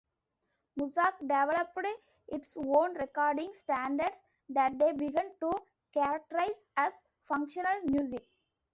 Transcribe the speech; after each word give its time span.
Muzak 0.79 1.19
developed 1.19 1.85
its 2.29 2.57
own 2.57 2.95
recording 2.97 3.53
standards 3.53 4.19
that 4.49 4.79
they 4.79 4.93
began 4.93 5.29
to 5.41 5.51
characterize 5.93 6.59
as 6.75 6.91
"functional 7.27 7.79
music". 7.83 8.27